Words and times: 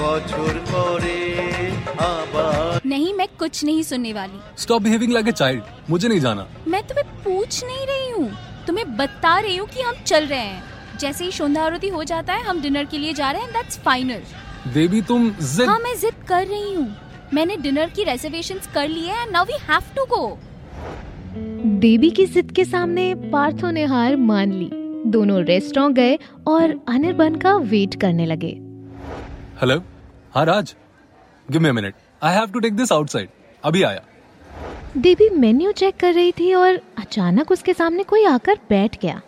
বছর 0.00 0.52
পরে 0.72 1.18
আবার 2.10 2.72
नहीं 2.86 3.10
मैं 3.14 3.28
कुछ 3.34 3.54
नहीं 3.64 3.82
सुनने 3.84 4.12
वाली 4.12 4.38
stop 4.58 4.80
behaving 4.82 5.12
like 5.12 5.26
a 5.28 5.32
child 5.34 5.62
मुझे 5.90 6.06
नहीं 6.08 6.20
जाना 6.20 6.46
मैं 6.68 6.82
तुम्हें 6.88 7.06
पूछ 7.24 7.52
नहीं 7.64 7.86
रही 7.86 8.10
हूँ 8.10 8.28
तुम्हें 8.66 8.86
बता 8.96 9.34
रही 9.40 9.56
हूँ 9.56 9.68
कि 9.68 9.80
हम 9.82 9.94
चल 10.04 10.26
रहे 10.26 10.40
हैं 10.42 10.98
जैसे 10.98 11.24
ही 11.24 11.32
संध्या 11.32 11.64
आरती 11.64 11.88
हो 11.90 12.02
जाता 12.04 12.32
है 12.32 12.42
हम 12.44 12.60
डिनर 12.62 12.84
के 12.86 12.98
लिए 12.98 13.12
जा 13.14 13.30
रहे 13.30 13.42
हैं 13.42 13.52
दैट्स 13.52 13.78
फाइनल 13.80 14.22
देवी 14.72 15.00
तुम 15.02 15.30
जिद 15.30 15.68
हाँ 15.68 15.78
मैं 15.80 15.94
जिद 16.00 16.24
कर 16.28 16.46
रही 16.46 16.72
हूँ 16.74 16.88
मैंने 17.34 17.56
डिनर 17.58 17.88
की 17.90 18.04
रिजर्वेशंस 18.04 18.68
कर 18.74 18.88
ली 18.88 19.06
है 19.06 19.30
now 19.30 19.44
we 19.44 19.58
have 19.62 19.94
to 19.96 20.04
go 20.06 20.24
देवी 21.80 22.10
की 22.10 22.26
जिद 22.28 22.50
के 22.52 22.64
सामने 22.66 23.14
पार्थो 23.32 23.70
ने 23.70 23.84
हार 23.86 24.16
मान 24.24 24.52
ली 24.54 24.70
दोनों 25.10 25.42
रेस्टोरेंट 25.44 25.96
गए 25.96 26.18
और 26.48 26.78
अनिर्बन 26.88 27.34
का 27.36 27.56
वेट 27.72 27.94
करने 28.00 28.26
लगे 28.26 28.52
हेलो 29.61 29.75
हाँ 30.33 30.43
Raj. 30.45 30.73
Give 31.47 31.61
me 31.61 31.69
minute 31.71 31.95
I 32.23 32.33
have 32.33 32.51
to 32.51 32.59
take 32.59 32.75
this 32.77 32.91
outside 32.91 33.29
अभी 33.63 33.81
आया। 33.83 34.03
देवी 34.97 35.29
मेन्यू 35.29 35.71
चेक 35.79 35.97
कर 35.99 36.13
रही 36.13 36.31
थी 36.31 36.53
और 36.53 36.79
अचानक 36.97 37.51
उसके 37.51 37.73
सामने 37.73 38.03
कोई 38.03 38.25
आकर 38.25 38.59
बैठ 38.69 38.99
गया। 39.01 39.21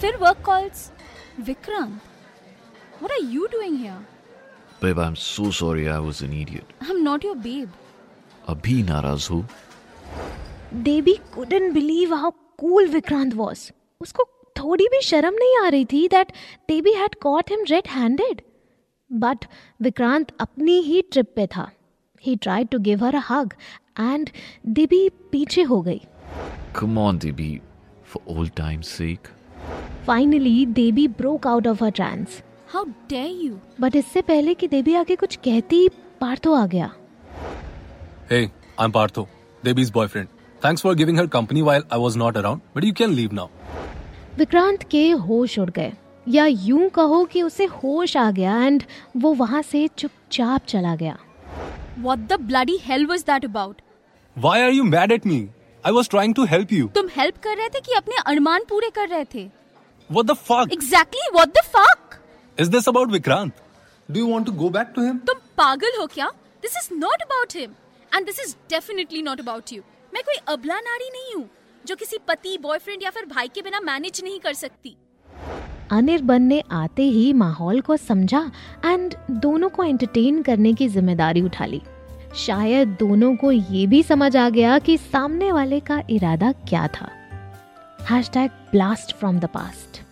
फिर 0.00 0.16
work 0.16 0.42
calls 0.46 0.90
Vikram 1.46 1.88
what 1.88 3.10
are 3.12 3.24
you 3.30 3.46
doing 3.52 3.78
here 3.78 3.96
babe 4.82 5.00
I 5.00 5.06
am 5.06 5.14
so 5.22 5.50
sorry 5.62 5.86
I 5.86 5.98
was 6.00 6.22
an 6.24 6.40
idiot 6.42 6.74
I 6.82 6.96
am 6.96 7.02
not 7.02 7.24
your 7.24 7.36
babe 7.48 7.72
अभी 8.48 8.82
नाराज़ 8.82 9.28
हो। 9.32 9.44
Devi 10.74 11.18
couldn't 11.34 11.72
believe 11.74 12.14
how 12.14 12.30
cool 12.58 12.88
Vikrant 12.90 13.34
was 13.34 13.70
उसको 14.00 14.30
थोड़ी 14.56 14.88
भी 14.92 15.00
शर्म 15.02 15.34
नहीं 15.34 15.58
आ 15.58 15.68
रही 15.68 15.84
थी 15.92 16.08
that 16.08 16.32
Devi 16.68 16.92
had 16.94 17.14
caught 17.22 17.50
him 17.50 17.64
red 17.70 17.88
handed 17.90 18.42
But 19.10 19.44
Vikrant 19.82 20.32
अपनी 20.40 20.78
ही 20.82 21.00
ट्रिप 21.12 21.32
पे 21.36 21.46
था. 21.46 21.70
He 22.26 22.36
tried 22.46 22.70
to 22.70 22.78
give 22.88 23.00
her 23.00 23.12
a 23.16 23.22
hug 23.30 23.54
and 24.00 24.30
देवी 24.78 25.08
पीछे 25.32 25.62
हो 25.62 25.80
गई. 25.82 26.00
Come 26.74 26.98
on, 26.98 27.18
Debi. 27.18 27.60
For 28.12 28.22
old 28.26 28.54
time's 28.56 28.88
sake. 28.88 29.28
Finally, 30.06 30.56
Devi 30.74 31.06
broke 31.20 31.46
out 31.52 31.66
of 31.72 31.82
her 31.84 31.90
trance. 32.00 32.40
How 32.74 32.84
dare 33.08 33.34
you? 33.44 33.58
But 33.80 33.96
इससे 33.96 34.22
पहले 34.22 34.54
कि 34.54 34.68
देवी 34.68 34.94
आगे 34.94 35.16
कुछ 35.16 35.36
कहती 35.44 35.88
पार्थो 36.20 36.54
आ 36.54 36.66
गया 36.66 36.90
Hey, 38.30 38.44
I'm 38.78 38.92
Partho, 38.92 39.26
Devi's 39.64 39.90
boyfriend. 39.90 40.28
Thanks 40.62 40.80
for 40.86 40.94
giving 40.94 41.18
her 41.20 41.26
company 41.28 41.62
while 41.62 41.82
I 41.90 41.98
was 41.98 42.16
not 42.16 42.36
around, 42.42 42.62
but 42.74 42.84
you 42.88 42.94
can 43.00 43.14
leave 43.16 43.32
now. 43.40 43.48
Vikrant 44.38 44.82
के 44.90 45.10
होश 45.26 45.58
उड़ 45.58 45.70
गए 45.70 45.92
या 46.26 46.44
यूँ 46.46 46.88
कहो 46.90 47.24
कि 47.32 47.42
उसे 47.42 47.64
होश 47.64 48.16
आ 48.16 48.30
गया 48.30 48.56
एंड 48.64 48.82
वो 49.22 49.32
वहाँ 49.34 49.62
से 49.62 49.86
चुपचाप 49.98 50.64
चला 50.68 50.94
गया 50.96 51.16
What 52.04 52.22
the 52.30 52.38
bloody 52.46 52.76
hell 52.84 53.04
was 53.08 53.24
that 53.24 53.44
about? 53.48 53.82
Why 54.36 54.54
are 54.62 54.70
you 54.76 54.84
mad 54.84 55.12
at 55.16 55.26
me? 55.32 55.36
I 55.84 55.92
was 55.92 56.08
trying 56.14 56.32
to 56.38 56.46
help 56.52 56.72
you. 56.76 56.88
तुम 56.94 57.08
हेल्प 57.16 57.36
कर 57.42 57.56
रहे 57.56 57.68
थे 57.74 57.80
कि 57.80 57.92
अपने 57.96 58.16
अरमान 58.26 58.64
पूरे 58.68 58.90
कर 58.94 59.08
रहे 59.08 59.24
थे 59.34 59.48
What 60.10 60.26
the 60.26 60.36
fuck? 60.40 60.72
Exactly, 60.72 61.28
what 61.34 61.54
the 61.58 61.64
fuck? 61.76 62.18
Is 62.58 62.70
this 62.70 62.88
about 62.92 63.14
Vikrant? 63.16 63.52
Do 64.08 64.20
you 64.20 64.26
want 64.26 64.46
to 64.46 64.56
go 64.62 64.70
back 64.70 64.94
to 64.96 65.06
him? 65.06 65.20
तुम 65.26 65.38
पागल 65.58 65.98
हो 66.00 66.06
क्या 66.14 66.30
this 66.62 66.76
is 66.76 66.88
not 66.98 67.22
about 67.22 67.56
him 67.56 67.70
and 68.12 68.26
this 68.26 68.40
is 68.40 68.54
definitely 68.70 69.22
not 69.22 69.40
about 69.40 69.72
you 69.72 69.82
मैं 70.14 70.22
कोई 70.22 70.36
अबला 70.54 70.80
नारी 70.80 71.10
नहीं 71.12 71.34
हूँ 71.34 71.48
जो 71.84 71.96
किसी 71.96 72.18
पति 72.28 72.58
बॉयफ्रेंड 72.62 73.02
या 73.02 73.10
फिर 73.10 73.26
भाई 73.34 73.48
के 73.54 73.62
बिना 73.62 73.80
मैनेज 73.92 74.20
नहीं 74.24 74.38
कर 74.40 74.54
सकती 74.64 74.96
अनिर्बन 75.92 76.42
ने 76.42 76.62
आते 76.72 77.02
ही 77.02 77.32
माहौल 77.34 77.80
को 77.80 77.96
समझा 77.96 78.40
एंड 78.84 79.14
दोनों 79.32 79.68
को 79.68 79.84
एंटरटेन 79.84 80.42
करने 80.42 80.72
की 80.72 80.88
ज़िम्मेदारी 80.88 81.40
उठा 81.42 81.66
ली। 81.66 81.80
शायद 82.36 82.96
दोनों 83.00 83.34
को 83.36 83.50
ये 83.52 83.86
भी 83.86 84.02
समझ 84.02 84.36
आ 84.36 84.48
गया 84.50 84.78
कि 84.78 84.96
सामने 84.98 85.52
वाले 85.52 85.80
का 85.82 86.02
इरादा 86.10 86.52
क्या 86.68 86.86
था। 86.90 87.10
Hashtag 87.98 88.50
blast 88.72 89.14
from 89.16 89.38
the 89.40 89.44
past 89.46 90.02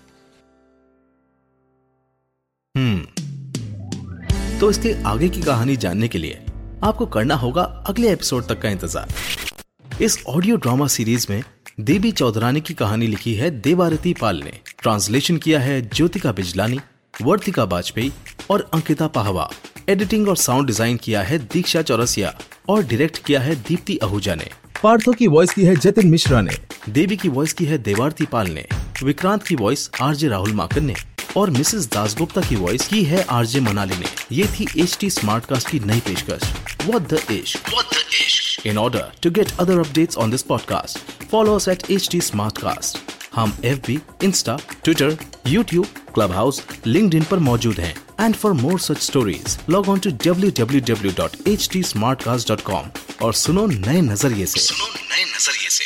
तो 4.61 4.71
इसके 4.71 4.93
आगे 5.05 5.29
की 5.29 5.41
कहानी 5.43 5.77
जानने 5.77 6.09
के 6.09 6.19
लिए 6.19 6.45
आपको 6.85 7.07
करना 7.09 7.35
होगा 7.37 7.63
अगले 7.89 8.13
एपिसोड 8.13 8.45
तक 8.47 8.61
का 8.61 8.69
इंतज़ार। 8.69 10.03
इस 10.03 10.23
ऑडियो 10.29 10.57
ड्रामा 10.57 10.87
सीरीज़ 10.89 11.27
में 11.31 11.43
देवी 11.79 12.11
चौधरानी 12.13 12.61
की 12.61 12.75
कहानी 12.75 13.07
लिखी 13.07 13.33
है 13.35 13.49
देवारती 13.51 14.13
पाल 14.15 14.43
ने। 14.43 14.51
ट्रांसलेशन 14.83 15.37
किया 15.37 15.61
है 15.61 15.81
ज्योतिका 15.83 16.33
बिजलानी 16.33 16.81
वर्तिका 17.15 17.65
वाजपेयी 17.65 18.13
और 18.51 18.69
अंकिता 18.75 19.07
पाहवा। 19.07 19.49
एडिटिंग 19.89 20.29
और 20.29 20.37
साउंड 20.37 20.67
डिज़ाइन 20.67 20.97
किया 20.97 21.23
है 21.23 21.39
दीक्षा 21.47 21.83
चौरसिया 21.83 22.35
और 22.69 22.83
डायरेक्ट 22.83 23.19
किया 23.25 23.41
है 23.41 23.55
दीप्ति 23.69 23.99
आहूजा 24.03 24.35
ने। 24.35 24.51
पार्थो 24.83 25.13
की 25.13 25.27
वॉइस 25.27 25.51
की 25.51 25.65
है 25.65 25.77
जतिन 25.77 26.11
मिश्रा 26.11 26.41
ने। 26.41 26.57
देवी 26.89 27.17
की 27.17 27.29
वॉइस 27.29 27.53
की 27.53 27.65
है 27.65 27.79
देवारती 27.79 28.27
पाल 28.27 28.51
ने। 28.51 28.67
विक्रांत 29.03 29.43
की 29.43 29.55
वॉइस 29.55 29.91
आरजे 30.03 30.29
राहुल 30.29 30.53
माकन 30.53 30.85
ने 30.85 30.95
और 31.37 31.51
मिसेस 31.51 31.89
दासगुप्ता 31.93 32.41
की 32.41 32.57
वॉइस 32.57 32.87
की 32.89 33.03
है 33.05 33.25
आरजे 33.31 33.61
मनाली 33.61 33.97
ने। 33.97 34.37
ये 34.37 34.47
थी 34.49 34.67
एच 34.77 34.97
टी 35.01 35.11
स्मार्ट 35.11 35.47
कास्ट 35.47 35.71
की 35.71 35.81
नई 35.81 36.01
पेशकश। 36.01 36.53
What 36.87 37.13
the 37.13 37.31
इश्क 37.33 37.75
What 37.75 37.93
the 37.95 38.05
इश्क 38.13 38.42
In 38.66 38.78
order 38.78 39.04
to 39.22 39.30
get 39.30 39.52
other 39.60 39.78
updates 39.84 40.18
on 40.24 40.30
this 40.36 40.44
podcast, 40.52 40.98
follow 41.34 41.56
us 41.58 41.68
at 41.74 41.80
HT 41.98 42.14
Smartcast. 42.30 42.98
हम 43.36 43.52
FB, 43.70 43.90
Insta, 44.28 44.54
Twitter, 44.86 45.10
YouTube, 45.54 45.88
Clubhouse, 46.16 46.58
LinkedIn 46.88 47.26
पर 47.32 47.40
मौजूद 47.48 47.78
हैं 47.80 47.94
and 48.22 48.36
for 48.36 48.54
more 48.62 48.80
such 48.80 48.98
stories 49.02 49.58
log 49.70 49.90
on 49.90 50.00
to 50.06 50.10
www.htsmartcast.com 50.26 52.84
और 53.24 53.34
सुनो 53.44 53.66
नए 53.68 54.02
नजरिए 54.02 54.46
से 54.46 54.60
सुनो 54.60 54.88
नए 54.94 55.24
नजरिए 55.36 55.70
से 55.78 55.86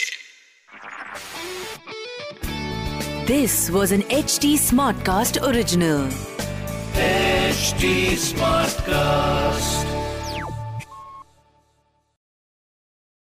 This 3.32 3.54
was 3.74 3.92
an 3.96 4.02
HD 4.16 4.48
Smartcast 4.62 5.38
original. 5.50 6.00
HD 7.02 7.92
Smartcast. 8.24 9.95